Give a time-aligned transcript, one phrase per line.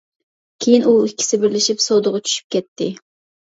[0.65, 2.91] كېيىن ئۇ ئىككىسى بىرلىشىپ سودىغا چۈشۈپ كەتتى.